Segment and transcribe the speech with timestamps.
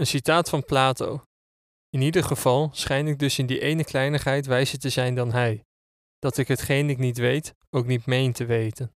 [0.00, 1.24] Een citaat van Plato.
[1.90, 5.64] In ieder geval schijn ik dus in die ene kleinigheid wijzer te zijn dan hij,
[6.18, 8.92] dat ik hetgeen ik niet weet, ook niet meen te weten.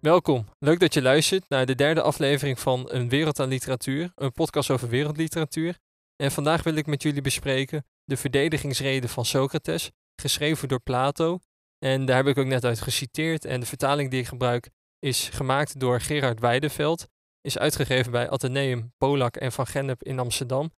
[0.00, 4.32] Welkom, leuk dat je luistert naar de derde aflevering van Een Wereld aan Literatuur, een
[4.32, 5.78] podcast over wereldliteratuur.
[6.16, 9.90] En vandaag wil ik met jullie bespreken de verdedigingsreden van Socrates,
[10.20, 11.38] geschreven door Plato.
[11.78, 13.44] En daar heb ik ook net uit geciteerd.
[13.44, 17.06] En de vertaling die ik gebruik is gemaakt door Gerard Weideveld.
[17.40, 20.70] Is uitgegeven bij Atheneum, Polak en Van Gennep in Amsterdam.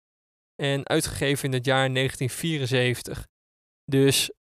[0.63, 3.27] En uitgegeven in het jaar 1974.
[3.85, 4.31] Dus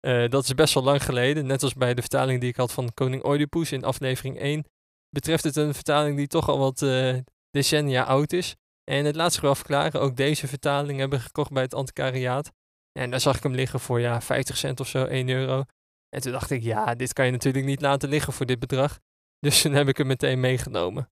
[0.00, 1.46] uh, dat is best wel lang geleden.
[1.46, 4.64] Net als bij de vertaling die ik had van Koning Oedipus in aflevering 1.
[5.08, 7.18] Betreft het een vertaling die toch al wat uh,
[7.50, 8.56] decennia oud is.
[8.84, 10.00] En het laat zich wel verklaren.
[10.00, 12.50] Ook deze vertaling hebben we gekocht bij het antiquariaat.
[12.98, 15.64] En daar zag ik hem liggen voor ja, 50 cent of zo, 1 euro.
[16.08, 18.98] En toen dacht ik, ja, dit kan je natuurlijk niet laten liggen voor dit bedrag.
[19.46, 21.10] Dus toen heb ik hem meteen meegenomen.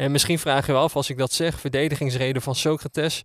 [0.00, 3.24] En misschien vraag je wel af als ik dat zeg, verdedigingsreden van Socrates.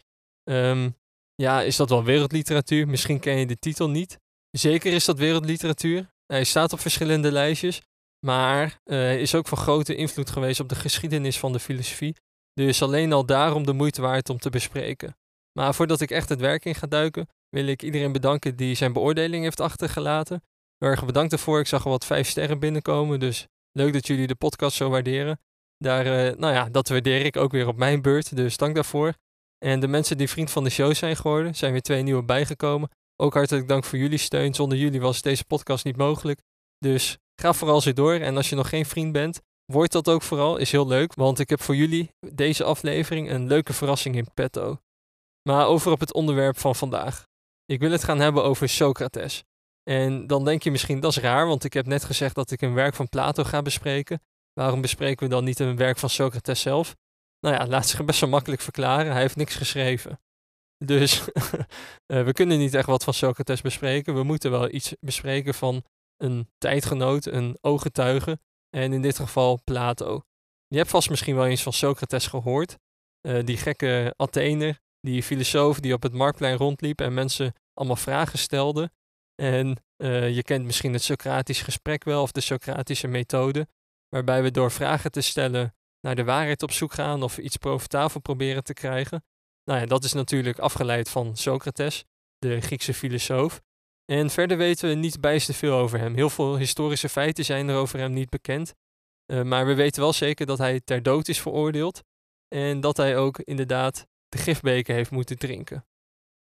[0.50, 0.96] Um,
[1.36, 2.88] ja, is dat wel wereldliteratuur?
[2.88, 4.20] Misschien ken je de titel niet.
[4.52, 6.14] Zeker is dat wereldliteratuur.
[6.26, 7.82] Hij staat op verschillende lijstjes,
[8.26, 12.16] maar uh, is ook van grote invloed geweest op de geschiedenis van de filosofie.
[12.54, 15.18] Dus alleen al daarom de moeite waard om te bespreken.
[15.60, 18.94] Maar voordat ik echt het werk in ga duiken, wil ik iedereen bedanken die zijn
[18.94, 20.44] beoordeling heeft achtergelaten.
[20.78, 21.60] Heel erg bedankt ervoor.
[21.60, 25.40] Ik zag al wat vijf sterren binnenkomen, dus leuk dat jullie de podcast zo waarderen.
[25.78, 29.14] Daar, uh, nou ja, dat waardeer ik ook weer op mijn beurt, dus dank daarvoor.
[29.66, 32.90] En de mensen die vriend van de show zijn geworden, zijn weer twee nieuwe bijgekomen.
[33.16, 34.54] Ook hartelijk dank voor jullie steun.
[34.54, 36.42] Zonder jullie was deze podcast niet mogelijk.
[36.78, 38.14] Dus ga vooral zo door.
[38.14, 40.58] En als je nog geen vriend bent, word dat ook vooral.
[40.58, 44.80] Is heel leuk, want ik heb voor jullie deze aflevering een leuke verrassing in petto.
[45.50, 47.30] Maar over op het onderwerp van vandaag.
[47.72, 49.44] Ik wil het gaan hebben over Socrates.
[49.84, 52.62] En dan denk je misschien, dat is raar, want ik heb net gezegd dat ik
[52.62, 54.22] een werk van Plato ga bespreken.
[54.54, 56.96] Waarom bespreken we dan niet een werk van Socrates zelf?
[57.40, 59.12] Nou ja, laat zich best wel makkelijk verklaren.
[59.12, 60.22] Hij heeft niks geschreven.
[60.86, 61.20] Dus
[62.08, 64.16] uh, we kunnen niet echt wat van Socrates bespreken.
[64.16, 65.84] We moeten wel iets bespreken van
[66.18, 68.40] een tijdgenoot, een ooggetuige.
[68.70, 70.22] En in dit geval Plato.
[70.68, 72.78] Je hebt vast misschien wel eens van Socrates gehoord.
[73.28, 78.40] Uh, die gekke Athener, die filosoof die op het marktplein rondliep en mensen allemaal vragen
[78.40, 78.92] stelde.
[79.36, 83.68] En uh, je kent misschien het Socratisch gesprek wel of de Socratische methode,
[84.10, 88.20] waarbij we door vragen te stellen naar de waarheid op zoek gaan of iets profitabel
[88.20, 89.24] proberen te krijgen.
[89.64, 92.04] Nou ja, dat is natuurlijk afgeleid van Socrates,
[92.38, 93.62] de Griekse filosoof.
[94.06, 96.16] En verder weten we niet bijster veel over hem.
[96.16, 98.74] Heel veel historische feiten zijn er over hem niet bekend.
[99.32, 102.04] Uh, maar we weten wel zeker dat hij ter dood is veroordeeld.
[102.48, 105.86] En dat hij ook inderdaad de gifbeker heeft moeten drinken.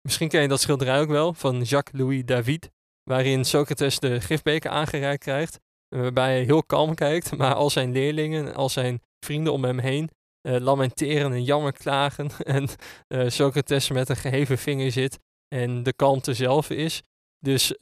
[0.05, 2.69] Misschien ken je dat schilderij ook wel van Jacques-Louis David,
[3.03, 5.59] waarin Socrates de gifbeker aangereikt krijgt.
[5.87, 10.09] Waarbij hij heel kalm kijkt, maar al zijn leerlingen, al zijn vrienden om hem heen
[10.47, 12.29] uh, lamenteren en jammer klagen.
[12.57, 12.67] En
[13.07, 17.01] uh, Socrates met een geheven vinger zit en de kalmte zelf is.
[17.39, 17.75] Dus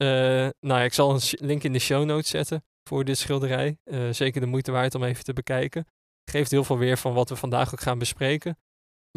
[0.59, 3.77] nou, ik zal een link in de show notes zetten voor dit schilderij.
[4.11, 5.85] zeker de moeite waard om even te bekijken.
[6.31, 8.57] Geeft heel veel weer van wat we vandaag ook gaan bespreken.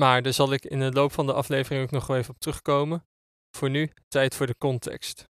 [0.01, 2.41] Maar daar zal ik in de loop van de aflevering ook nog wel even op
[2.41, 3.07] terugkomen.
[3.57, 5.25] Voor nu, tijd voor de context.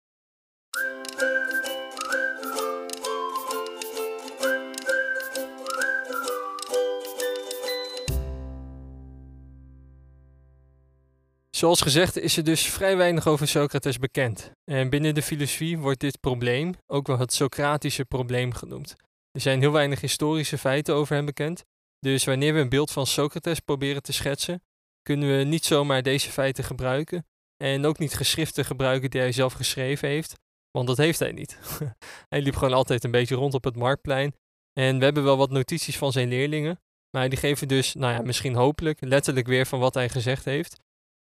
[11.51, 14.51] Zoals gezegd is er dus vrij weinig over Socrates bekend.
[14.65, 18.95] En binnen de filosofie wordt dit probleem ook wel het Socratische probleem genoemd.
[19.31, 21.65] Er zijn heel weinig historische feiten over hem bekend.
[22.03, 24.63] Dus wanneer we een beeld van Socrates proberen te schetsen,
[25.03, 27.27] kunnen we niet zomaar deze feiten gebruiken.
[27.57, 30.35] En ook niet geschriften gebruiken die hij zelf geschreven heeft,
[30.71, 31.59] want dat heeft hij niet.
[32.33, 34.35] hij liep gewoon altijd een beetje rond op het marktplein.
[34.73, 36.81] En we hebben wel wat notities van zijn leerlingen,
[37.17, 40.81] maar die geven dus, nou ja, misschien hopelijk letterlijk weer van wat hij gezegd heeft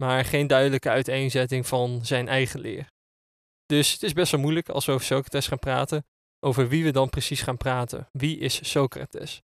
[0.04, 2.92] maar geen duidelijke uiteenzetting van zijn eigen leer.
[3.66, 6.06] Dus het is best wel moeilijk als we over Socrates gaan praten,
[6.40, 8.10] over wie we dan precies gaan praten.
[8.12, 9.42] Wie is Socrates?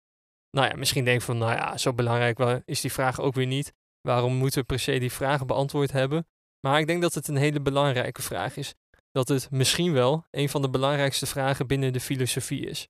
[0.55, 3.73] Nou ja, misschien denk van, nou ja, zo belangrijk is die vraag ook weer niet.
[4.01, 6.27] Waarom moeten we per se die vragen beantwoord hebben?
[6.59, 8.73] Maar ik denk dat het een hele belangrijke vraag is.
[9.11, 12.87] Dat het misschien wel een van de belangrijkste vragen binnen de filosofie is.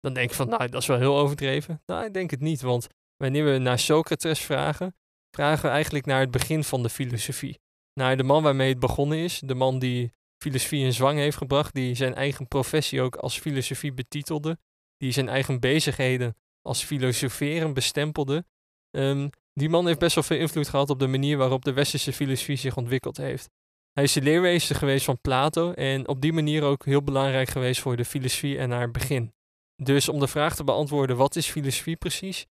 [0.00, 1.82] Dan denk je van, nou, dat is wel heel overdreven.
[1.86, 2.86] Nou, ik denk het niet, want
[3.16, 4.96] wanneer we naar Socrates vragen,
[5.36, 7.60] vragen we eigenlijk naar het begin van de filosofie.
[7.92, 10.12] Naar de man waarmee het begonnen is, de man die
[10.42, 14.58] filosofie in zwang heeft gebracht, die zijn eigen professie ook als filosofie betitelde,
[14.96, 16.34] die zijn eigen bezigheden
[16.70, 18.44] als filosoferen bestempelde.
[18.90, 22.12] Um, die man heeft best wel veel invloed gehad op de manier waarop de westerse
[22.12, 23.50] filosofie zich ontwikkeld heeft.
[23.92, 27.80] Hij is de leerwezen geweest van Plato en op die manier ook heel belangrijk geweest
[27.80, 29.32] voor de filosofie en haar begin.
[29.76, 32.46] Dus om de vraag te beantwoorden wat is filosofie precies,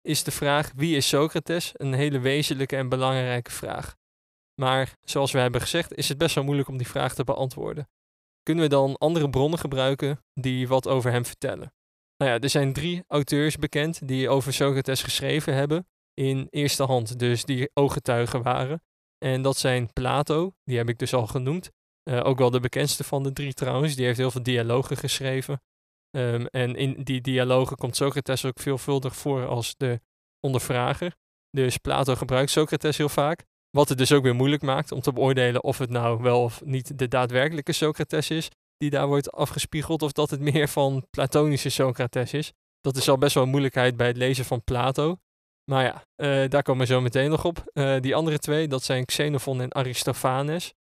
[0.00, 3.96] is de vraag wie is Socrates een hele wezenlijke en belangrijke vraag.
[4.60, 7.88] Maar zoals we hebben gezegd, is het best wel moeilijk om die vraag te beantwoorden.
[8.42, 11.72] Kunnen we dan andere bronnen gebruiken die wat over hem vertellen?
[12.16, 17.18] Nou ja, er zijn drie auteurs bekend die over Socrates geschreven hebben in eerste hand,
[17.18, 18.82] dus die ooggetuigen waren.
[19.18, 21.70] En dat zijn Plato, die heb ik dus al genoemd.
[22.10, 23.96] Uh, ook wel de bekendste van de drie trouwens.
[23.96, 25.62] Die heeft heel veel dialogen geschreven.
[26.16, 30.00] Um, en in die dialogen komt Socrates ook veelvuldig voor als de
[30.40, 31.14] ondervrager.
[31.50, 33.44] Dus Plato gebruikt Socrates heel vaak.
[33.70, 36.64] Wat het dus ook weer moeilijk maakt om te beoordelen of het nou wel of
[36.64, 38.48] niet de daadwerkelijke Socrates is
[38.84, 42.52] die daar wordt afgespiegeld, of dat het meer van Platonische Socrates is.
[42.80, 45.16] Dat is al best wel een moeilijkheid bij het lezen van Plato.
[45.70, 47.70] Maar ja, uh, daar komen we zo meteen nog op.
[47.72, 50.74] Uh, die andere twee, dat zijn Xenophon en Aristophanes.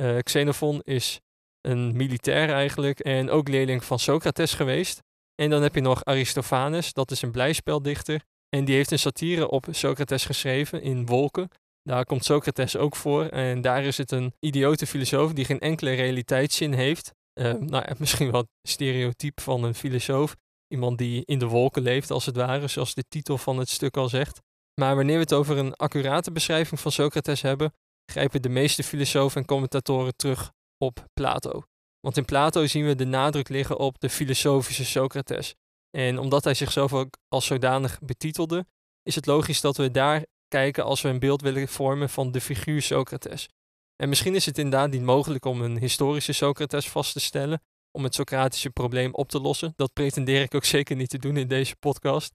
[0.00, 1.20] Uh, Xenophon is
[1.60, 5.02] een militair eigenlijk en ook leerling van Socrates geweest.
[5.34, 8.22] En dan heb je nog Aristophanes, dat is een blijspeldichter.
[8.48, 11.48] En die heeft een satire op Socrates geschreven in Wolken.
[11.82, 13.24] Daar komt Socrates ook voor.
[13.24, 17.12] En daar is het een idiote filosoof die geen enkele realiteitszin heeft.
[17.40, 20.36] Uh, nou misschien wel stereotype van een filosoof.
[20.66, 23.96] Iemand die in de wolken leeft, als het ware, zoals de titel van het stuk
[23.96, 24.40] al zegt.
[24.80, 27.72] Maar wanneer we het over een accurate beschrijving van Socrates hebben,
[28.12, 31.62] grijpen de meeste filosofen en commentatoren terug op Plato.
[32.00, 35.54] Want in Plato zien we de nadruk liggen op de filosofische Socrates.
[35.90, 38.66] En omdat hij zichzelf ook als zodanig betitelde,
[39.02, 42.40] is het logisch dat we daar kijken als we een beeld willen vormen van de
[42.40, 43.48] figuur Socrates.
[43.96, 48.04] En misschien is het inderdaad niet mogelijk om een historische Socrates vast te stellen, om
[48.04, 49.72] het Socratische probleem op te lossen.
[49.76, 52.32] Dat pretendeer ik ook zeker niet te doen in deze podcast.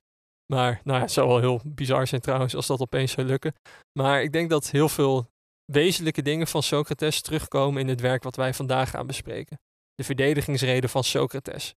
[0.52, 3.54] Maar nou ja, het zou wel heel bizar zijn trouwens als dat opeens zou lukken.
[3.98, 5.30] Maar ik denk dat heel veel
[5.64, 9.60] wezenlijke dingen van Socrates terugkomen in het werk wat wij vandaag gaan bespreken.
[9.94, 11.74] De verdedigingsreden van Socrates.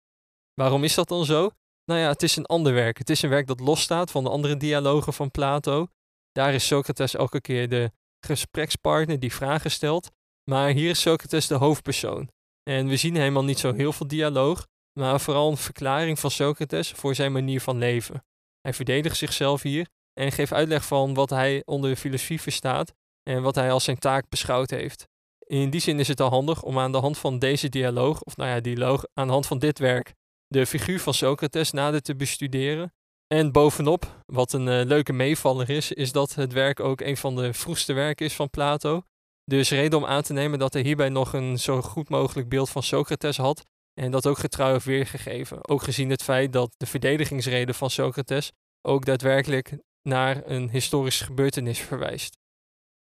[0.54, 1.50] Waarom is dat dan zo?
[1.84, 2.98] Nou ja, het is een ander werk.
[2.98, 5.86] Het is een werk dat losstaat van de andere dialogen van Plato.
[6.32, 10.10] Daar is Socrates elke keer de gesprekspartner die vragen stelt.
[10.50, 12.30] Maar hier is Socrates de hoofdpersoon.
[12.62, 14.66] En we zien helemaal niet zo heel veel dialoog,
[14.98, 18.24] maar vooral een verklaring van Socrates voor zijn manier van leven.
[18.60, 23.42] Hij verdedigt zichzelf hier en geeft uitleg van wat hij onder de filosofie verstaat en
[23.42, 25.08] wat hij als zijn taak beschouwd heeft.
[25.46, 28.36] In die zin is het al handig om aan de hand van deze dialoog, of
[28.36, 30.14] nou ja, dialoog, aan de hand van dit werk,
[30.46, 32.92] de figuur van Socrates nader te bestuderen
[33.34, 37.36] en bovenop, wat een uh, leuke meevaller is, is dat het werk ook een van
[37.36, 39.02] de vroegste werken is van Plato.
[39.44, 42.70] Dus reden om aan te nemen dat hij hierbij nog een zo goed mogelijk beeld
[42.70, 43.64] van Socrates had
[44.00, 45.68] en dat ook getrouw heeft weergegeven.
[45.68, 51.78] Ook gezien het feit dat de verdedigingsreden van Socrates ook daadwerkelijk naar een historische gebeurtenis
[51.78, 52.36] verwijst.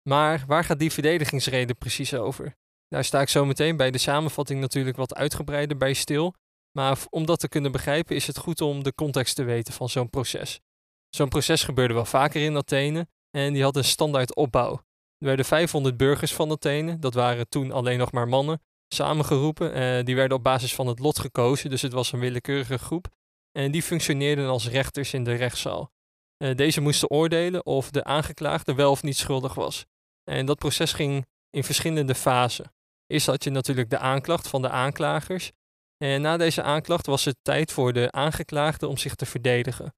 [0.09, 2.55] Maar waar gaat die verdedigingsreden precies over?
[2.89, 6.35] Daar sta ik zo meteen bij de samenvatting natuurlijk wat uitgebreider bij stil.
[6.77, 9.89] Maar om dat te kunnen begrijpen is het goed om de context te weten van
[9.89, 10.61] zo'n proces.
[11.09, 14.73] Zo'n proces gebeurde wel vaker in Athene en die had een standaard opbouw.
[15.19, 19.73] Er werden 500 burgers van Athene, dat waren toen alleen nog maar mannen, samengeroepen.
[19.73, 23.07] Eh, die werden op basis van het lot gekozen, dus het was een willekeurige groep.
[23.53, 25.93] En die functioneerden als rechters in de rechtszaal.
[26.37, 29.87] Eh, deze moesten oordelen of de aangeklaagde wel of niet schuldig was.
[30.25, 32.73] En dat proces ging in verschillende fasen.
[33.07, 35.53] Eerst had je natuurlijk de aanklacht van de aanklagers.
[35.97, 39.95] En na deze aanklacht was het tijd voor de aangeklaagde om zich te verdedigen.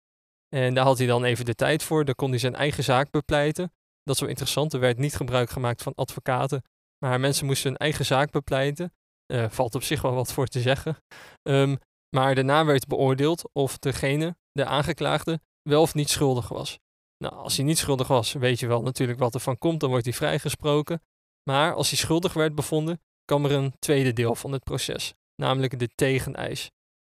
[0.49, 3.11] En daar had hij dan even de tijd voor, dan kon hij zijn eigen zaak
[3.11, 3.73] bepleiten.
[4.03, 6.63] Dat is wel interessant, er werd niet gebruik gemaakt van advocaten,
[7.05, 8.93] maar mensen moesten hun eigen zaak bepleiten.
[9.33, 10.97] Uh, valt op zich wel wat voor te zeggen.
[11.43, 11.79] Um,
[12.17, 16.79] maar daarna werd beoordeeld of degene, de aangeklaagde, wel of niet schuldig was.
[17.19, 19.91] Nou, als hij niet schuldig was, weet je wel natuurlijk wat er van komt, dan
[19.91, 21.03] wordt hij vrijgesproken.
[21.51, 25.79] Maar als hij schuldig werd bevonden, kwam er een tweede deel van het proces namelijk
[25.79, 26.71] de tegeneis.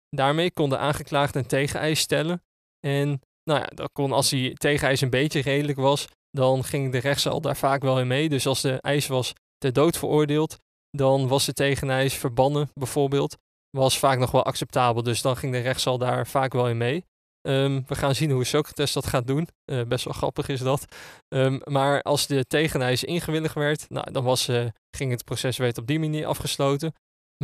[0.09, 2.42] Daarmee kon de aangeklaagde een tegeneis stellen.
[2.80, 6.99] En nou ja, dat kon, als die tegeneis een beetje redelijk was, dan ging de
[6.99, 8.28] rechtszaal daar vaak wel in mee.
[8.28, 10.56] Dus als de eis was ter dood veroordeeld,
[10.90, 13.37] dan was de tegeneis verbannen bijvoorbeeld.
[13.71, 17.04] Was vaak nog wel acceptabel, dus dan ging de rechtszaal daar vaak wel in mee.
[17.49, 19.49] Um, we gaan zien hoe Socrates dat gaat doen.
[19.71, 20.85] Uh, best wel grappig is dat.
[21.28, 24.66] Um, maar als de tegeneis ingewilligd werd, nou, dan was, uh,
[24.97, 26.95] ging het proces werd op die manier afgesloten.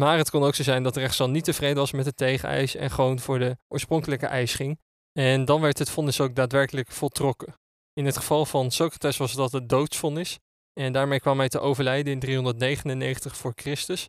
[0.00, 2.74] Maar het kon ook zo zijn dat de rechtszaal niet tevreden was met het tegeneis
[2.74, 4.80] en gewoon voor de oorspronkelijke eis ging.
[5.12, 7.54] En dan werd het vonnis ook daadwerkelijk voltrokken.
[7.92, 10.38] In het geval van Socrates was dat het doodsvonnis.
[10.72, 14.08] En daarmee kwam hij te overlijden in 399 voor Christus.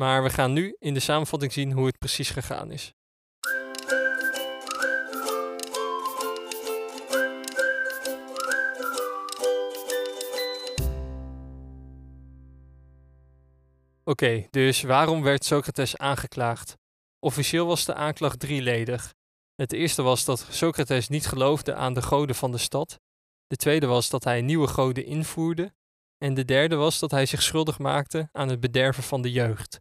[0.00, 2.92] Maar we gaan nu in de samenvatting zien hoe het precies gegaan is.
[14.08, 16.76] Oké, dus waarom werd Socrates aangeklaagd?
[17.18, 19.14] Officieel was de aanklacht drieledig.
[19.54, 23.00] Het eerste was dat Socrates niet geloofde aan de goden van de stad.
[23.46, 25.74] De tweede was dat hij nieuwe goden invoerde.
[26.18, 29.80] En de derde was dat hij zich schuldig maakte aan het bederven van de jeugd.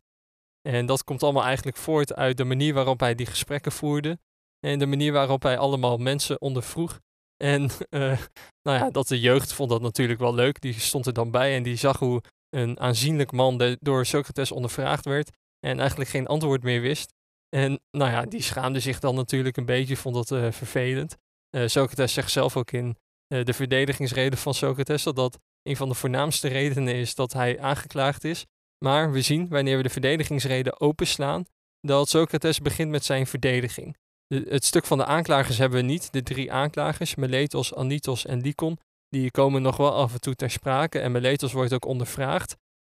[0.62, 4.20] En dat komt allemaal eigenlijk voort uit de manier waarop hij die gesprekken voerde.
[4.60, 7.00] En de manier waarop hij allemaal mensen ondervroeg.
[7.38, 7.70] En uh,
[8.68, 10.62] nou ja, dat de jeugd vond dat natuurlijk wel leuk.
[10.62, 12.22] Die stond er dan bij en die zag hoe
[12.56, 15.30] een aanzienlijk man door Socrates ondervraagd werd.
[15.60, 17.14] En eigenlijk geen antwoord meer wist.
[17.50, 21.16] En nou ja, die schaamde zich dan natuurlijk een beetje, vond dat uh, vervelend.
[21.56, 22.98] Uh, Socrates zegt zelf ook in
[23.28, 28.24] de verdedigingsreden van Socrates dat dat een van de voornaamste redenen is dat hij aangeklaagd
[28.24, 28.46] is.
[28.86, 31.46] Maar we zien, wanneer we de verdedigingsreden openslaan,
[31.82, 33.98] dat Socrates begint met zijn verdediging.
[34.28, 36.12] het stuk van de aanklagers hebben we niet.
[36.12, 38.80] De drie aanklagers, Meletos, Anitos en Lycon,
[39.16, 41.00] die komen nog wel af en toe ter sprake.
[41.00, 42.56] En Meletos wordt ook ondervraagd.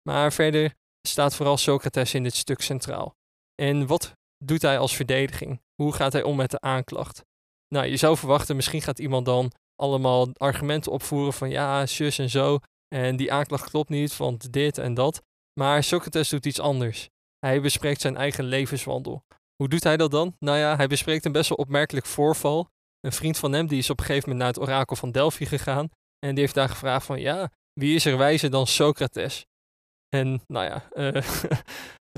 [0.09, 0.73] Maar verder
[1.07, 3.15] staat vooral Socrates in dit stuk centraal.
[3.61, 5.61] En wat doet hij als verdediging?
[5.75, 7.23] Hoe gaat hij om met de aanklacht?
[7.67, 12.29] Nou, je zou verwachten, misschien gaat iemand dan allemaal argumenten opvoeren van ja, zus en
[12.29, 12.59] zo.
[12.95, 15.21] En die aanklacht klopt niet, want dit en dat.
[15.59, 17.09] Maar Socrates doet iets anders.
[17.39, 19.23] Hij bespreekt zijn eigen levenswandel.
[19.55, 20.35] Hoe doet hij dat dan?
[20.39, 22.69] Nou ja, hij bespreekt een best wel opmerkelijk voorval.
[22.99, 25.45] Een vriend van hem die is op een gegeven moment naar het orakel van Delphi
[25.45, 25.89] gegaan.
[26.19, 29.45] En die heeft daar gevraagd van ja, wie is er wijzer dan Socrates?
[30.09, 31.21] En nou ja, uh,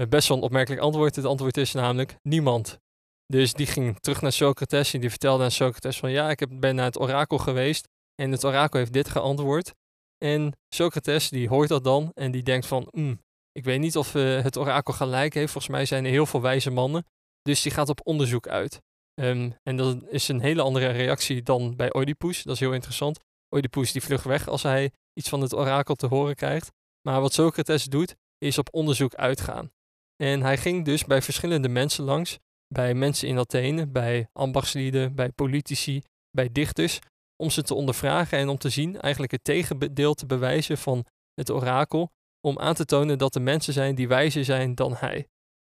[0.09, 1.15] best wel een opmerkelijk antwoord.
[1.15, 2.79] Het antwoord is namelijk niemand.
[3.25, 6.75] Dus die ging terug naar Socrates en die vertelde aan Socrates van ja, ik ben
[6.75, 9.71] naar het orakel geweest en het orakel heeft dit geantwoord.
[10.17, 13.19] En Socrates die hoort dat dan en die denkt van mm,
[13.51, 15.51] ik weet niet of uh, het orakel gelijk heeft.
[15.51, 17.05] Volgens mij zijn er heel veel wijze mannen.
[17.41, 18.81] Dus die gaat op onderzoek uit.
[19.19, 22.43] Um, en dat is een hele andere reactie dan bij Oedipus.
[22.43, 23.19] Dat is heel interessant.
[23.51, 26.71] Oedipus die vlucht weg als hij iets van het orakel te horen krijgt.
[27.07, 29.71] Maar wat Socrates doet, is op onderzoek uitgaan.
[30.15, 32.39] En hij ging dus bij verschillende mensen langs.
[32.67, 36.99] Bij mensen in Athene, bij ambachtslieden, bij politici, bij dichters.
[37.35, 41.51] Om ze te ondervragen en om te zien, eigenlijk het tegendeel te bewijzen van het
[41.51, 42.11] orakel
[42.47, 45.27] om aan te tonen dat er mensen zijn die wijzer zijn dan hij.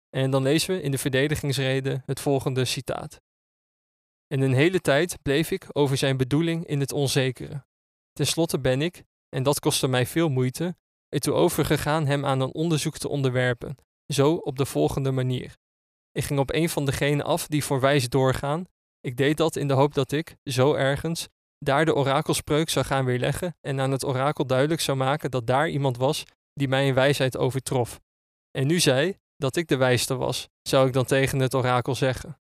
[0.09, 3.21] En dan lezen we in de verdedigingsreden het volgende citaat.
[4.27, 7.65] En een hele tijd bleef ik over zijn bedoeling in het onzekere.
[8.13, 10.75] Ten slotte ben ik, en dat kostte mij veel moeite,
[11.09, 13.75] ertoe overgegaan hem aan een onderzoek te onderwerpen,
[14.13, 15.57] zo op de volgende manier.
[16.11, 18.65] Ik ging op een van degenen af die voor wijs doorgaan.
[18.99, 21.27] Ik deed dat in de hoop dat ik, zo ergens,
[21.57, 25.69] daar de orakelspreuk zou gaan weerleggen en aan het orakel duidelijk zou maken dat daar
[25.69, 27.99] iemand was die mij in wijsheid overtrof.
[28.51, 32.39] En nu zei dat ik de wijste was, zou ik dan tegen het orakel zeggen.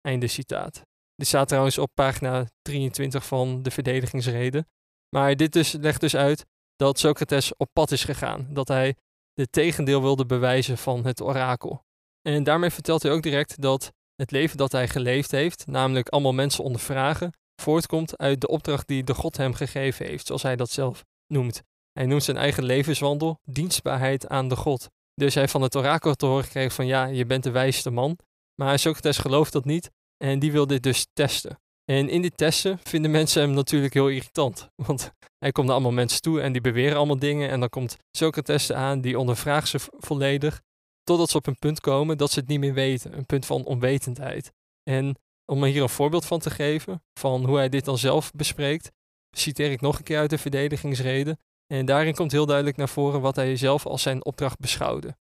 [0.00, 0.82] Einde citaat.
[1.14, 4.68] Dit staat trouwens op pagina 23 van de verdedigingsreden.
[5.08, 6.46] Maar dit dus, legt dus uit
[6.76, 8.94] dat Socrates op pad is gegaan, dat hij
[9.32, 11.84] de tegendeel wilde bewijzen van het orakel.
[12.22, 16.32] En daarmee vertelt hij ook direct dat het leven dat hij geleefd heeft, namelijk allemaal
[16.32, 17.32] mensen ondervragen,
[17.62, 21.62] voortkomt uit de opdracht die de God hem gegeven heeft, zoals hij dat zelf noemt.
[21.92, 24.88] Hij noemt zijn eigen levenswandel dienstbaarheid aan de God.
[25.14, 28.18] Dus hij van het orakel te horen kreeg van ja, je bent de wijste man.
[28.54, 31.58] Maar Socrates gelooft dat niet en die wil dit dus testen.
[31.92, 34.68] En in die testen vinden mensen hem natuurlijk heel irritant.
[34.86, 37.50] Want hij komt naar allemaal mensen toe en die beweren allemaal dingen.
[37.50, 40.62] En dan komt Socrates aan, die ondervraagt ze volledig.
[41.02, 43.16] Totdat ze op een punt komen dat ze het niet meer weten.
[43.16, 44.52] Een punt van onwetendheid.
[44.82, 45.16] En
[45.52, 48.92] om hier een voorbeeld van te geven, van hoe hij dit dan zelf bespreekt,
[49.36, 51.38] citeer ik nog een keer uit de verdedigingsreden.
[51.66, 55.16] En daarin komt heel duidelijk naar voren wat hij zelf als zijn opdracht beschouwde.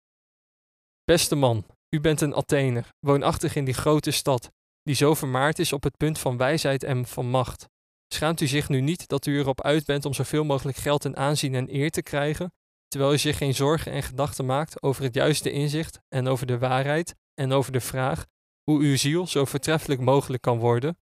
[1.03, 4.51] Beste man, u bent een Athener, woonachtig in die grote stad,
[4.86, 7.68] die zo vermaard is op het punt van wijsheid en van macht.
[8.13, 11.15] Schaamt u zich nu niet dat u erop uit bent om zoveel mogelijk geld en
[11.15, 12.54] aanzien en eer te krijgen,
[12.88, 16.58] terwijl u zich geen zorgen en gedachten maakt over het juiste inzicht en over de
[16.58, 18.25] waarheid en over de vraag
[18.63, 20.98] hoe uw ziel zo vertreffelijk mogelijk kan worden?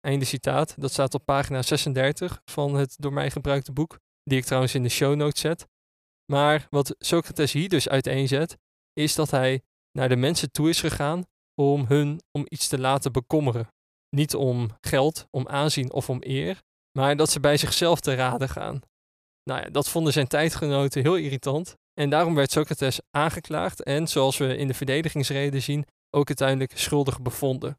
[0.00, 4.44] Einde citaat, dat staat op pagina 36 van het door mij gebruikte boek die ik
[4.44, 5.68] trouwens in de show notes zet.
[6.32, 8.58] Maar wat Socrates hier dus uiteenzet,
[8.92, 13.12] is dat hij naar de mensen toe is gegaan om hun om iets te laten
[13.12, 13.68] bekommeren.
[14.16, 16.62] Niet om geld, om aanzien of om eer,
[16.98, 18.80] maar dat ze bij zichzelf te raden gaan.
[19.42, 24.36] Nou ja, dat vonden zijn tijdgenoten heel irritant en daarom werd Socrates aangeklaagd en, zoals
[24.36, 27.78] we in de verdedigingsreden zien, ook uiteindelijk schuldig bevonden.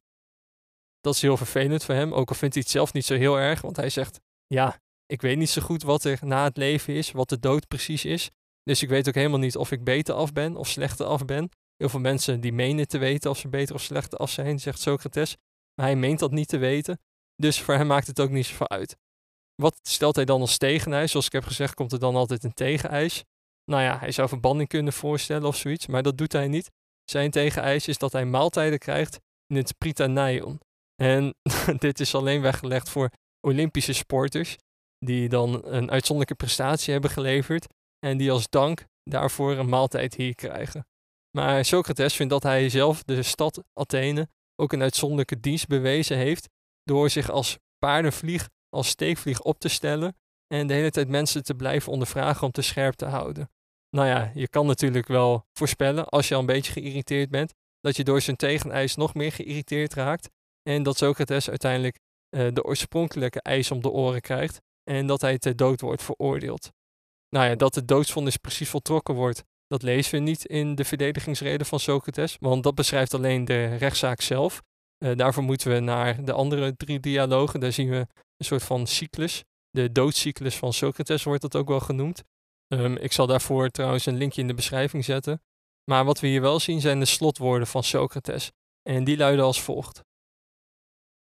[0.99, 3.37] Dat is heel vervelend voor hem, ook al vindt hij het zelf niet zo heel
[3.37, 6.93] erg, want hij zegt: Ja, ik weet niet zo goed wat er na het leven
[6.93, 8.29] is, wat de dood precies is.
[8.63, 11.49] Dus ik weet ook helemaal niet of ik beter af ben of slechter af ben.
[11.81, 14.79] Heel veel mensen die menen te weten of ze beter of slechter af zijn, zegt
[14.79, 15.37] Socrates.
[15.73, 16.99] Maar hij meent dat niet te weten.
[17.35, 18.97] Dus voor hem maakt het ook niet zoveel uit.
[19.55, 21.11] Wat stelt hij dan als tegeneis?
[21.11, 23.23] Zoals ik heb gezegd, komt er dan altijd een tegeneis.
[23.65, 26.71] nou ja, hij zou verbanning kunnen voorstellen of zoiets, maar dat doet hij niet.
[27.03, 30.59] Zijn tegeneis is dat hij maaltijden krijgt in het Prytaneion.
[30.95, 31.35] En
[31.85, 33.09] dit is alleen weggelegd voor
[33.47, 34.57] Olympische sporters,
[34.97, 37.67] die dan een uitzonderlijke prestatie hebben geleverd
[37.99, 40.85] en die als dank daarvoor een maaltijd hier krijgen.
[41.37, 46.49] Maar Socrates vindt dat hij zelf de stad Athene ook een uitzonderlijke dienst bewezen heeft
[46.83, 50.15] door zich als paardenvlieg, als steekvlieg op te stellen
[50.47, 53.49] en de hele tijd mensen te blijven ondervragen om te scherp te houden.
[53.95, 57.95] Nou ja, je kan natuurlijk wel voorspellen, als je al een beetje geïrriteerd bent, dat
[57.95, 60.29] je door zijn tegeneis nog meer geïrriteerd raakt
[60.69, 61.99] en dat Socrates uiteindelijk
[62.35, 66.71] uh, de oorspronkelijke eis om de oren krijgt en dat hij ter dood wordt veroordeeld.
[67.29, 71.67] Nou ja, dat de doodsvonnis precies voltrokken wordt, dat lezen we niet in de verdedigingsreden
[71.67, 74.61] van Socrates, want dat beschrijft alleen de rechtszaak zelf.
[75.03, 77.59] Uh, daarvoor moeten we naar de andere drie dialogen.
[77.59, 79.43] Daar zien we een soort van cyclus.
[79.69, 82.23] De doodscyclus van Socrates wordt dat ook wel genoemd.
[82.73, 85.41] Um, ik zal daarvoor trouwens een linkje in de beschrijving zetten.
[85.91, 88.51] Maar wat we hier wel zien zijn de slotwoorden van Socrates.
[88.81, 90.03] En die luiden als volgt.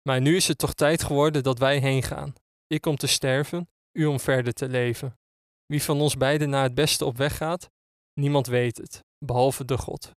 [0.09, 2.33] Maar nu is het toch tijd geworden dat wij heen gaan.
[2.67, 5.19] Ik om te sterven, u om verder te leven.
[5.65, 7.69] Wie van ons beiden naar het beste op weg gaat,
[8.13, 10.11] niemand weet het, behalve de God.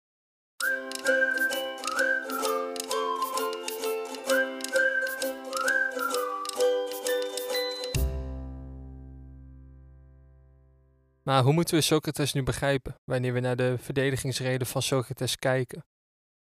[11.23, 15.85] Maar hoe moeten we Socrates nu begrijpen wanneer we naar de verdedigingsreden van Socrates kijken?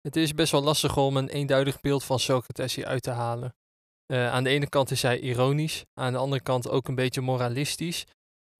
[0.01, 3.55] Het is best wel lastig om een eenduidig beeld van Socrates hier uit te halen.
[4.07, 7.21] Uh, aan de ene kant is hij ironisch, aan de andere kant ook een beetje
[7.21, 8.05] moralistisch.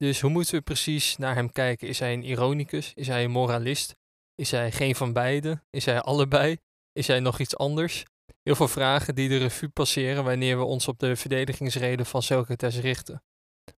[0.01, 1.87] Dus hoe moeten we precies naar hem kijken?
[1.87, 2.93] Is hij een ironicus?
[2.95, 3.95] Is hij een moralist?
[4.35, 5.61] Is hij geen van beide?
[5.69, 6.57] Is hij allebei?
[6.93, 8.03] Is hij nog iets anders?
[8.43, 12.79] Heel veel vragen die de revue passeren wanneer we ons op de verdedigingsreden van Socrates
[12.79, 13.23] richten.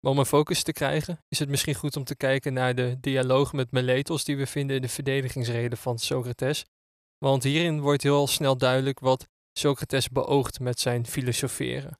[0.00, 2.96] Maar om een focus te krijgen, is het misschien goed om te kijken naar de
[3.00, 6.64] dialoog met Meletos die we vinden in de verdedigingsreden van Socrates.
[7.18, 11.98] Want hierin wordt heel snel duidelijk wat Socrates beoogt met zijn filosoferen.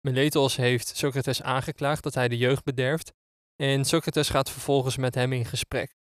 [0.00, 3.14] Meletos heeft Socrates aangeklaagd dat hij de jeugd bederft
[3.56, 5.94] en Socrates gaat vervolgens met hem in gesprek.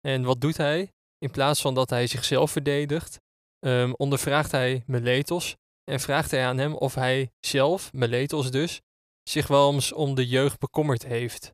[0.00, 0.92] En wat doet hij?
[1.18, 3.20] In plaats van dat hij zichzelf verdedigt,
[3.66, 8.80] um, ondervraagt hij Meletos en vraagt hij aan hem of hij zelf, Meletos dus,
[9.22, 11.52] zich wel eens om de jeugd bekommerd heeft.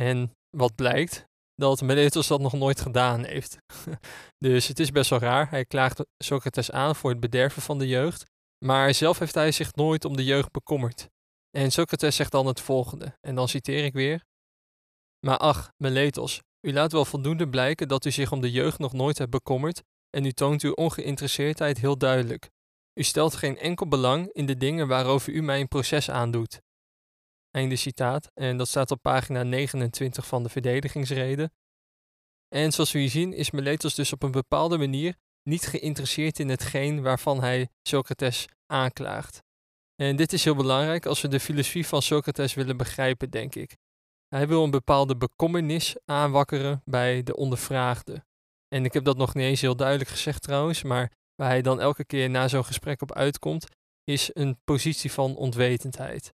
[0.00, 1.24] En wat blijkt?
[1.54, 3.56] Dat Meletos dat nog nooit gedaan heeft.
[4.46, 5.50] dus het is best wel raar.
[5.50, 8.30] Hij klaagt Socrates aan voor het bederven van de jeugd.
[8.64, 11.08] Maar zelf heeft hij zich nooit om de jeugd bekommerd.
[11.50, 14.24] En Socrates zegt dan het volgende, en dan citeer ik weer.
[15.26, 18.92] Maar ach, Meletos, u laat wel voldoende blijken dat u zich om de jeugd nog
[18.92, 22.50] nooit hebt bekommerd en u toont uw ongeïnteresseerdheid heel duidelijk.
[22.94, 26.60] U stelt geen enkel belang in de dingen waarover u mij een proces aandoet.
[27.50, 28.30] Einde citaat.
[28.34, 31.52] En dat staat op pagina 29 van de verdedigingsreden.
[32.48, 36.48] En zoals we hier zien is Meletos dus op een bepaalde manier niet geïnteresseerd in
[36.48, 39.42] hetgeen waarvan hij Socrates aanklaagt.
[39.94, 43.76] En dit is heel belangrijk als we de filosofie van Socrates willen begrijpen, denk ik.
[44.34, 48.24] Hij wil een bepaalde bekommernis aanwakkeren bij de ondervraagde.
[48.68, 51.80] En ik heb dat nog niet eens heel duidelijk gezegd trouwens, maar waar hij dan
[51.80, 53.66] elke keer na zo'n gesprek op uitkomt,
[54.04, 56.32] is een positie van onwetendheid.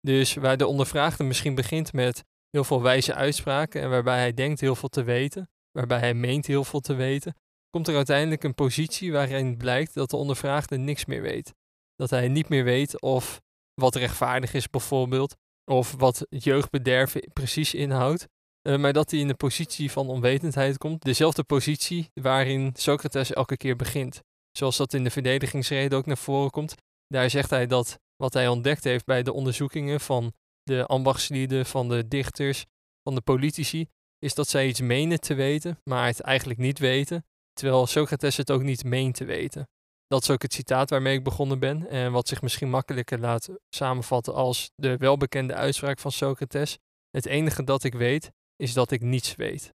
[0.00, 4.60] Dus waar de ondervraagde misschien begint met heel veel wijze uitspraken en waarbij hij denkt
[4.60, 7.34] heel veel te weten, waarbij hij meent heel veel te weten,
[7.70, 11.54] komt er uiteindelijk een positie waarin blijkt dat de ondervraagde niks meer weet.
[11.94, 13.40] Dat hij niet meer weet of
[13.74, 15.36] wat rechtvaardig is bijvoorbeeld,
[15.68, 18.26] of wat jeugdbederven precies inhoudt,
[18.68, 23.56] uh, maar dat hij in de positie van onwetendheid komt, dezelfde positie waarin Socrates elke
[23.56, 24.22] keer begint.
[24.52, 26.74] Zoals dat in de verdedigingsreden ook naar voren komt.
[27.06, 31.88] Daar zegt hij dat wat hij ontdekt heeft bij de onderzoekingen van de ambachtslieden, van
[31.88, 32.64] de dichters,
[33.02, 33.86] van de politici,
[34.18, 38.50] is dat zij iets menen te weten, maar het eigenlijk niet weten, terwijl Socrates het
[38.50, 39.68] ook niet meent te weten.
[40.08, 43.48] Dat is ook het citaat waarmee ik begonnen ben en wat zich misschien makkelijker laat
[43.68, 46.78] samenvatten als de welbekende uitspraak van Socrates:
[47.10, 49.74] Het enige dat ik weet is dat ik niets weet.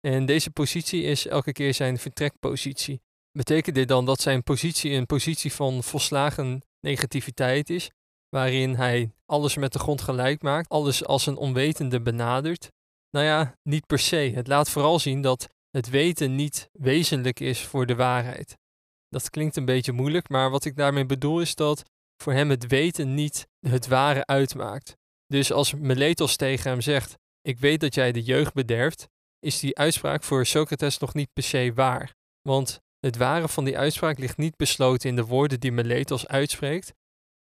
[0.00, 3.00] En deze positie is elke keer zijn vertrekpositie.
[3.32, 7.90] Betekent dit dan dat zijn positie een positie van volslagen negativiteit is,
[8.28, 12.72] waarin hij alles met de grond gelijk maakt, alles als een onwetende benadert?
[13.10, 14.32] Nou ja, niet per se.
[14.34, 18.56] Het laat vooral zien dat het weten niet wezenlijk is voor de waarheid.
[19.12, 21.82] Dat klinkt een beetje moeilijk, maar wat ik daarmee bedoel is dat
[22.22, 24.96] voor hem het weten niet het ware uitmaakt.
[25.26, 29.78] Dus als Meletos tegen hem zegt: Ik weet dat jij de jeugd bederft, is die
[29.78, 32.14] uitspraak voor Socrates nog niet per se waar.
[32.48, 36.92] Want het ware van die uitspraak ligt niet besloten in de woorden die Meletos uitspreekt,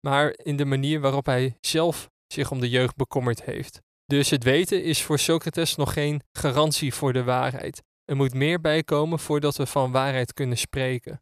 [0.07, 3.81] maar in de manier waarop hij zelf zich om de jeugd bekommerd heeft.
[4.05, 7.81] Dus het weten is voor Socrates nog geen garantie voor de waarheid.
[8.05, 11.21] Er moet meer bijkomen voordat we van waarheid kunnen spreken.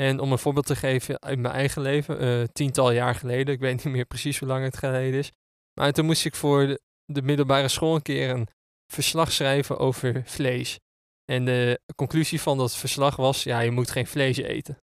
[0.00, 3.60] En om een voorbeeld te geven uit mijn eigen leven, uh, tiental jaar geleden, ik
[3.60, 5.32] weet niet meer precies hoe lang het geleden is.
[5.80, 8.48] Maar toen moest ik voor de, de middelbare school een keer een
[8.92, 10.78] verslag schrijven over vlees.
[11.32, 14.78] En de conclusie van dat verslag was, ja, je moet geen vlees eten.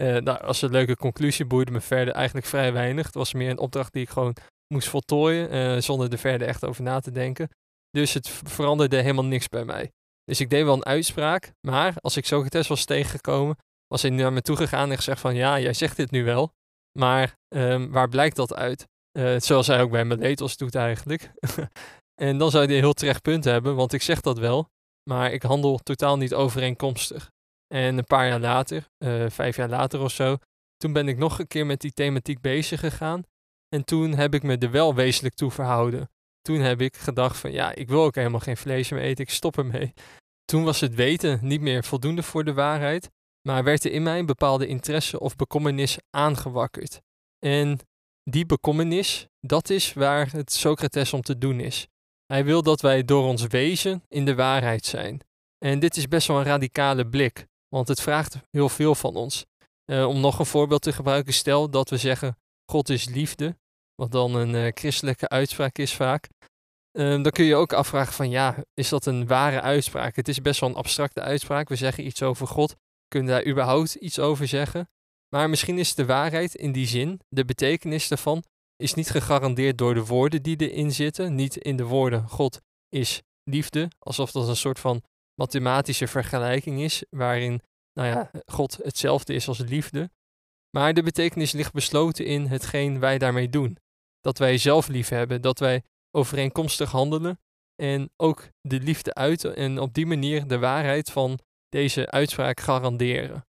[0.00, 3.06] uh, nou, als een leuke conclusie boeide me verder eigenlijk vrij weinig.
[3.06, 4.36] Het was meer een opdracht die ik gewoon
[4.74, 7.48] moest voltooien, uh, zonder er verder echt over na te denken.
[7.90, 9.90] Dus het veranderde helemaal niks bij mij.
[10.24, 13.56] Dus ik deed wel een uitspraak, maar als ik Socrates was tegengekomen,
[13.92, 16.52] was hij naar me toe gegaan en gezegd van, ja, jij zegt dit nu wel,
[16.98, 18.88] maar um, waar blijkt dat uit?
[19.18, 21.32] Uh, zoals hij ook bij Meletos doet eigenlijk.
[22.22, 24.68] en dan zou hij een heel terecht punt hebben, want ik zeg dat wel,
[25.10, 27.30] maar ik handel totaal niet overeenkomstig.
[27.74, 30.36] En een paar jaar later, uh, vijf jaar later of zo,
[30.76, 33.22] toen ben ik nog een keer met die thematiek bezig gegaan.
[33.68, 36.10] En toen heb ik me er wel wezenlijk toe verhouden.
[36.40, 39.30] Toen heb ik gedacht van ja, ik wil ook helemaal geen vlees meer eten, ik
[39.30, 39.92] stop ermee.
[40.44, 43.10] Toen was het weten niet meer voldoende voor de waarheid,
[43.42, 47.00] maar werd er in mij een bepaalde interesse of bekommernis aangewakkerd.
[47.38, 47.78] En
[48.30, 51.86] die bekommernis, dat is waar het Socrates om te doen is.
[52.26, 55.20] Hij wil dat wij door ons wezen in de waarheid zijn.
[55.58, 59.46] En dit is best wel een radicale blik, want het vraagt heel veel van ons.
[59.90, 62.36] Uh, om nog een voorbeeld te gebruiken, stel dat we zeggen:
[62.70, 63.56] God is liefde,
[63.94, 66.28] wat dan een uh, christelijke uitspraak is vaak.
[66.98, 70.16] Uh, dan kun je ook afvragen van ja, is dat een ware uitspraak?
[70.16, 71.68] Het is best wel een abstracte uitspraak.
[71.68, 72.76] We zeggen iets over God.
[73.10, 74.88] Kunnen daar überhaupt iets over zeggen?
[75.28, 78.44] Maar misschien is de waarheid in die zin, de betekenis daarvan,
[78.76, 81.34] is niet gegarandeerd door de woorden die erin zitten.
[81.34, 85.02] Niet in de woorden God is liefde, alsof dat een soort van
[85.34, 87.60] mathematische vergelijking is, waarin
[87.92, 90.10] nou ja, God hetzelfde is als liefde.
[90.76, 93.76] Maar de betekenis ligt besloten in hetgeen wij daarmee doen.
[94.20, 97.40] Dat wij zelf lief hebben, dat wij overeenkomstig handelen
[97.82, 101.38] en ook de liefde uiten en op die manier de waarheid van
[101.70, 103.46] deze uitspraak garanderen.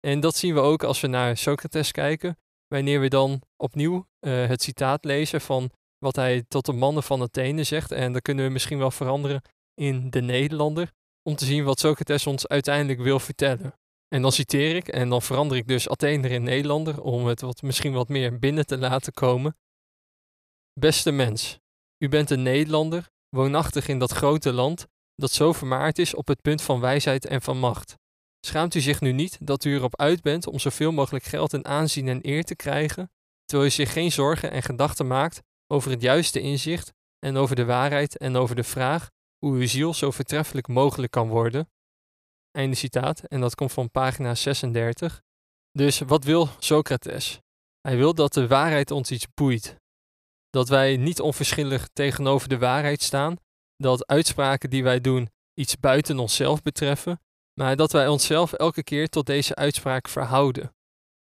[0.00, 4.46] En dat zien we ook als we naar Socrates kijken, wanneer we dan opnieuw uh,
[4.46, 7.92] het citaat lezen van wat hij tot de mannen van Athene zegt.
[7.92, 9.42] En dan kunnen we misschien wel veranderen
[9.74, 13.74] in de Nederlander, om te zien wat Socrates ons uiteindelijk wil vertellen.
[14.08, 17.62] En dan citeer ik en dan verander ik dus Athener in Nederlander om het wat,
[17.62, 19.56] misschien wat meer binnen te laten komen.
[20.80, 21.58] Beste mens,
[21.98, 24.86] u bent een Nederlander, woonachtig in dat grote land
[25.20, 27.98] dat zo vermaard is op het punt van wijsheid en van macht.
[28.46, 31.64] Schaamt u zich nu niet dat u erop uit bent om zoveel mogelijk geld en
[31.64, 33.10] aanzien en eer te krijgen,
[33.44, 37.64] terwijl u zich geen zorgen en gedachten maakt over het juiste inzicht en over de
[37.64, 41.68] waarheid en over de vraag hoe uw ziel zo vertreffelijk mogelijk kan worden?
[42.50, 45.22] Einde citaat, en dat komt van pagina 36.
[45.72, 47.40] Dus wat wil Socrates?
[47.80, 49.76] Hij wil dat de waarheid ons iets boeit.
[50.50, 53.36] Dat wij niet onverschillig tegenover de waarheid staan,
[53.80, 57.20] dat uitspraken die wij doen iets buiten onszelf betreffen,
[57.60, 60.74] maar dat wij onszelf elke keer tot deze uitspraak verhouden.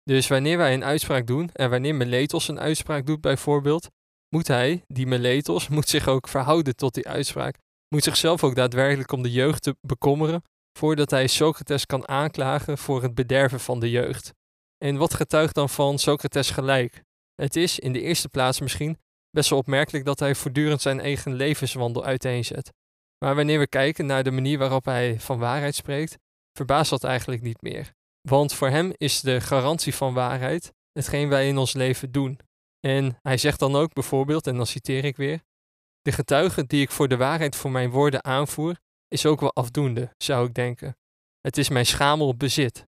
[0.04, 3.88] Dus wanneer wij een uitspraak doen en wanneer Meletos een uitspraak doet bijvoorbeeld,
[4.36, 9.12] moet hij, die Meletos, moet zich ook verhouden tot die uitspraak, moet zichzelf ook daadwerkelijk
[9.12, 10.44] om de jeugd te bekommeren,
[10.78, 14.34] voordat hij Socrates kan aanklagen voor het bederven van de jeugd.
[14.78, 17.04] En wat getuigt dan van Socrates gelijk?
[17.36, 18.98] Het is in de eerste plaats misschien
[19.32, 22.72] best wel opmerkelijk dat hij voortdurend zijn eigen levenswandel uiteenzet.
[23.26, 26.18] Maar wanneer we kijken naar de manier waarop hij van waarheid spreekt,
[26.58, 27.94] verbaast dat eigenlijk niet meer.
[28.22, 32.40] Want voor hem is de garantie van waarheid hetgeen wij in ons leven doen.
[32.80, 35.42] En hij zegt dan ook bijvoorbeeld, en dan citeer ik weer:
[36.02, 40.14] De getuige die ik voor de waarheid voor mijn woorden aanvoer, is ook wel afdoende,
[40.18, 40.98] zou ik denken.
[41.40, 42.86] Het is mijn schamel bezit.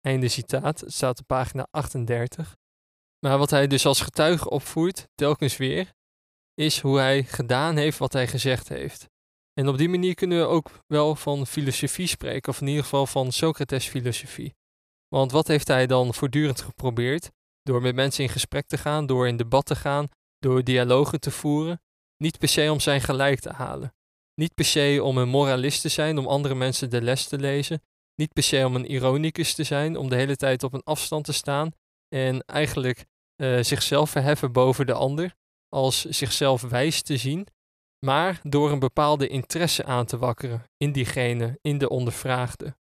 [0.00, 2.56] Einde citaat, het staat op pagina 38.
[3.26, 5.92] Maar wat hij dus als getuige opvoert, telkens weer,
[6.54, 9.08] is hoe hij gedaan heeft wat hij gezegd heeft.
[9.52, 13.06] En op die manier kunnen we ook wel van filosofie spreken, of in ieder geval
[13.06, 14.54] van Socrates filosofie.
[15.08, 17.30] Want wat heeft hij dan voortdurend geprobeerd?
[17.62, 21.30] Door met mensen in gesprek te gaan, door in debat te gaan, door dialogen te
[21.30, 21.82] voeren.
[22.16, 23.94] Niet per se om zijn gelijk te halen.
[24.34, 27.82] Niet per se om een moralist te zijn, om andere mensen de les te lezen.
[28.14, 31.24] Niet per se om een ironicus te zijn, om de hele tijd op een afstand
[31.24, 31.72] te staan
[32.08, 33.04] en eigenlijk
[33.40, 35.34] uh, zichzelf verheffen boven de ander,
[35.68, 37.46] als zichzelf wijs te zien,
[38.06, 42.76] maar door een bepaalde interesse aan te wakkeren in diegene, in de ondervraagde.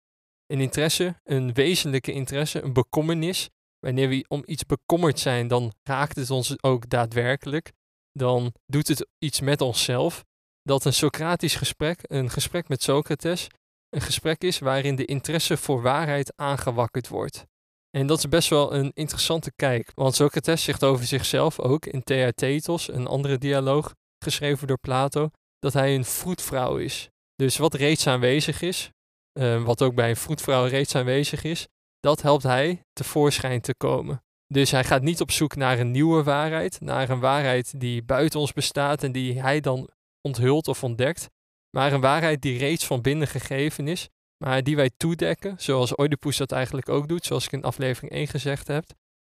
[0.46, 3.48] Een interesse, een wezenlijke interesse, een bekommernis.
[3.78, 7.72] Wanneer we om iets bekommerd zijn, dan raakt het ons ook daadwerkelijk.
[8.12, 10.24] Dan doet het iets met onszelf.
[10.62, 13.46] Dat een Socratisch gesprek, een gesprek met Socrates,
[13.88, 17.46] een gesprek is waarin de interesse voor waarheid aangewakkerd wordt.
[17.90, 22.03] En dat is best wel een interessante kijk, want Socrates zegt over zichzelf ook in
[22.03, 27.09] Theaetetos, een andere dialoog, geschreven door Plato, dat hij een vroedvrouw is.
[27.35, 28.90] Dus wat reeds aanwezig is,
[29.38, 31.66] uh, wat ook bij een vroedvrouw reeds aanwezig is,
[32.01, 34.22] dat helpt hij tevoorschijn te komen.
[34.46, 38.40] Dus hij gaat niet op zoek naar een nieuwe waarheid, naar een waarheid die buiten
[38.40, 39.88] ons bestaat en die hij dan
[40.20, 41.29] onthult of ontdekt,
[41.77, 44.09] maar een waarheid die reeds van binnen gegeven is,
[44.44, 48.27] maar die wij toedekken, zoals Oedipus dat eigenlijk ook doet, zoals ik in aflevering 1
[48.27, 48.85] gezegd heb,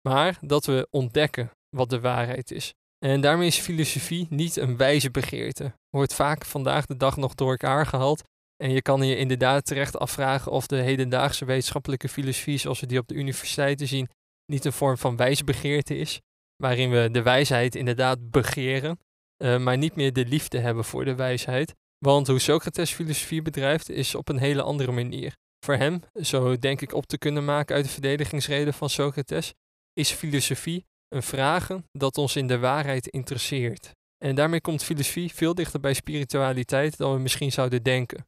[0.08, 2.74] maar dat we ontdekken wat de waarheid is.
[2.98, 5.74] En daarmee is filosofie niet een wijze begeerte.
[5.90, 8.22] Wordt vaak vandaag de dag nog door elkaar gehaald.
[8.56, 12.98] En je kan je inderdaad terecht afvragen of de hedendaagse wetenschappelijke filosofie, zoals we die
[12.98, 14.08] op de universiteiten zien,
[14.46, 16.20] niet een vorm van wijsbegeerte is.
[16.56, 18.98] Waarin we de wijsheid inderdaad begeren,
[19.42, 21.74] uh, maar niet meer de liefde hebben voor de wijsheid.
[21.98, 25.36] Want hoe Socrates filosofie bedrijft, is op een hele andere manier.
[25.64, 29.54] Voor hem, zo denk ik op te kunnen maken uit de verdedigingsreden van Socrates,
[29.92, 33.96] is filosofie een vragen dat ons in de waarheid interesseert.
[34.24, 38.26] En daarmee komt filosofie veel dichter bij spiritualiteit dan we misschien zouden denken.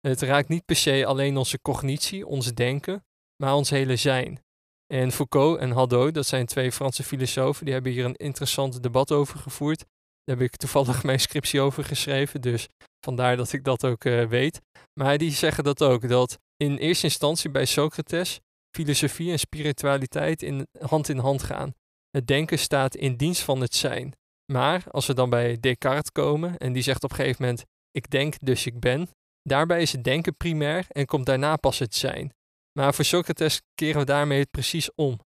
[0.00, 3.04] Het raakt niet per se alleen onze cognitie, ons denken,
[3.36, 4.42] maar ons hele zijn.
[4.86, 9.12] En Foucault en Hadot, dat zijn twee Franse filosofen, die hebben hier een interessant debat
[9.12, 9.84] over gevoerd.
[10.24, 12.68] Daar heb ik toevallig mijn scriptie over geschreven, dus
[13.04, 14.60] vandaar dat ik dat ook uh, weet.
[15.00, 18.40] Maar die zeggen dat ook, dat in eerste instantie bij Socrates
[18.76, 21.74] filosofie en spiritualiteit in, hand in hand gaan.
[22.10, 24.12] Het denken staat in dienst van het zijn.
[24.52, 28.10] Maar als we dan bij Descartes komen en die zegt op een gegeven moment: Ik
[28.10, 29.08] denk, dus ik ben.
[29.42, 32.32] Daarbij is het denken primair en komt daarna pas het zijn.
[32.78, 35.20] Maar voor Socrates keren we daarmee het precies om.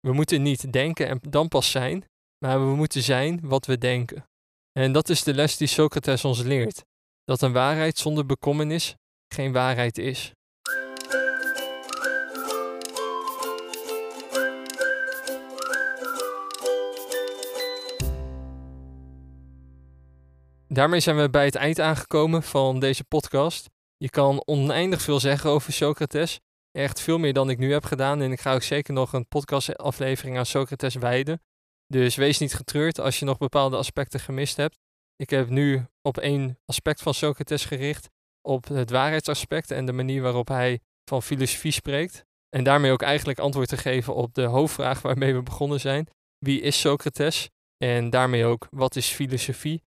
[0.00, 2.04] We moeten niet denken en dan pas zijn,
[2.44, 4.24] maar we moeten zijn wat we denken.
[4.72, 6.84] En dat is de les die Socrates ons leert:
[7.24, 8.96] dat een waarheid zonder bekommernis
[9.34, 10.32] geen waarheid is.
[20.72, 23.68] Daarmee zijn we bij het eind aangekomen van deze podcast.
[23.96, 26.40] Je kan oneindig veel zeggen over Socrates.
[26.72, 28.22] Echt veel meer dan ik nu heb gedaan.
[28.22, 31.40] En ik ga ook zeker nog een podcastaflevering aan Socrates wijden.
[31.92, 34.78] Dus wees niet getreurd als je nog bepaalde aspecten gemist hebt.
[35.16, 38.08] Ik heb nu op één aspect van Socrates gericht.
[38.42, 42.24] Op het waarheidsaspect en de manier waarop hij van filosofie spreekt.
[42.48, 46.06] En daarmee ook eigenlijk antwoord te geven op de hoofdvraag waarmee we begonnen zijn.
[46.38, 47.50] Wie is Socrates?
[47.76, 49.82] En daarmee ook, wat is filosofie?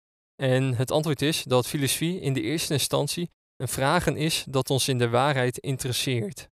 [0.42, 4.88] En het antwoord is dat filosofie in de eerste instantie een vragen is dat ons
[4.88, 6.48] in de waarheid interesseert.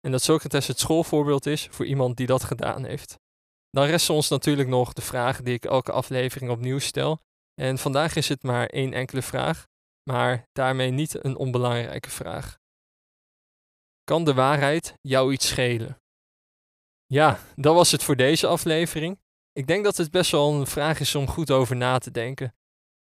[0.00, 3.18] En dat Socrates het schoolvoorbeeld is voor iemand die dat gedaan heeft.
[3.70, 7.20] Dan resten ons natuurlijk nog de vragen die ik elke aflevering opnieuw stel.
[7.54, 9.66] En vandaag is het maar één enkele vraag,
[10.02, 12.58] maar daarmee niet een onbelangrijke vraag.
[14.04, 16.00] Kan de waarheid jou iets schelen?
[17.06, 19.20] Ja, dat was het voor deze aflevering.
[19.52, 22.54] Ik denk dat het best wel een vraag is om goed over na te denken.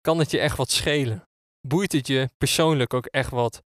[0.01, 1.27] Kan het je echt wat schelen?
[1.67, 3.63] Boeit het je persoonlijk ook echt wat?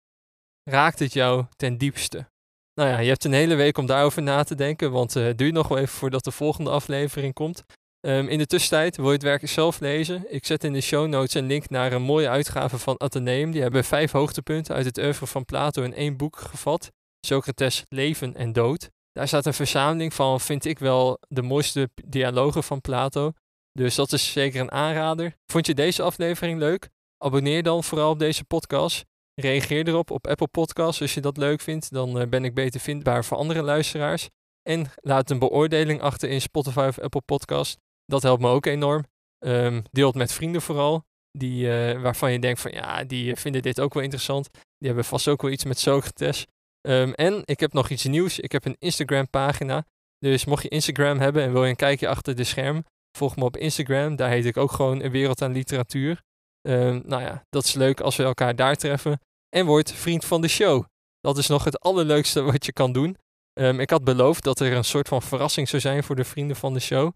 [0.63, 2.31] Raakt het jou ten diepste?
[2.79, 5.37] Nou ja, je hebt een hele week om daarover na te denken, want uh, het
[5.37, 7.63] duurt nog wel even voordat de volgende aflevering komt.
[8.07, 10.33] Um, in de tussentijd wil je het werk zelf lezen.
[10.33, 13.51] Ik zet in de show notes een link naar een mooie uitgave van Atheneum.
[13.51, 16.91] Die hebben vijf hoogtepunten uit het oeuvre van Plato in één boek gevat.
[17.25, 18.89] Socrates Leven en Dood.
[19.11, 23.31] Daar staat een verzameling van, vind ik wel, de mooiste dialogen van Plato.
[23.71, 25.35] Dus dat is zeker een aanrader.
[25.51, 26.89] Vond je deze aflevering leuk?
[27.17, 29.05] Abonneer dan vooral op deze podcast.
[29.41, 31.91] Reageer erop op Apple Podcasts als je dat leuk vindt.
[31.91, 34.29] Dan eh, ben ik beter vindbaar voor andere luisteraars.
[34.61, 37.77] En laat een beoordeling achter in Spotify of Apple Podcasts.
[38.05, 39.03] Dat helpt me ook enorm.
[39.45, 41.03] Um, deel het met vrienden vooral.
[41.31, 44.49] Die, uh, waarvan je denkt van ja, die vinden dit ook wel interessant.
[44.51, 46.45] Die hebben vast ook wel iets met Socrates.
[46.87, 48.39] Um, en ik heb nog iets nieuws.
[48.39, 49.85] Ik heb een Instagram pagina.
[50.19, 52.83] Dus mocht je Instagram hebben en wil je een kijkje achter de scherm,
[53.17, 56.21] Volg me op Instagram, daar heet ik ook gewoon Een Wereld aan Literatuur.
[56.67, 59.19] Uh, nou ja, dat is leuk als we elkaar daar treffen.
[59.49, 60.85] En word vriend van de show.
[61.19, 63.17] Dat is nog het allerleukste wat je kan doen.
[63.53, 66.55] Um, ik had beloofd dat er een soort van verrassing zou zijn voor de vrienden
[66.55, 67.15] van de show.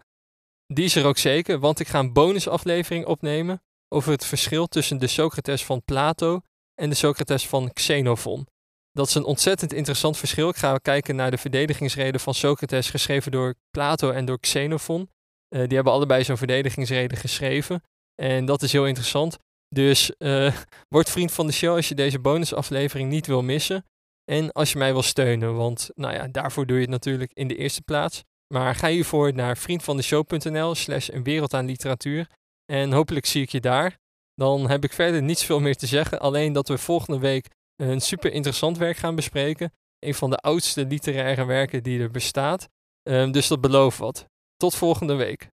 [0.67, 3.62] Die is er ook zeker, want ik ga een bonusaflevering opnemen
[3.93, 6.41] over het verschil tussen de Socrates van Plato
[6.76, 8.48] en de Socrates van Xenophon.
[8.91, 10.50] Dat is een ontzettend interessant verschil.
[10.50, 15.10] Ik ga kijken naar de verdedigingsreden van Socrates, geschreven door Plato en door Xenophon.
[15.50, 17.84] Uh, die hebben allebei zo'n verdedigingsreden geschreven.
[18.15, 19.38] En dat is heel interessant.
[19.74, 20.56] Dus uh,
[20.88, 23.86] word vriend van de show als je deze bonusaflevering niet wil missen.
[24.32, 27.48] En als je mij wil steunen, want nou ja, daarvoor doe je het natuurlijk in
[27.48, 28.24] de eerste plaats.
[28.54, 32.30] Maar ga hiervoor naar vriendvandeshow.nl slash een wereld aan literatuur.
[32.66, 33.98] En hopelijk zie ik je daar.
[34.36, 36.20] Dan heb ik verder niets veel meer te zeggen.
[36.20, 39.74] Alleen dat we volgende week een super interessant werk gaan bespreken.
[40.00, 42.68] Een van de oudste literaire werken die er bestaat.
[43.10, 44.26] Um, dus dat belooft wat.
[44.58, 45.52] Tot volgende week.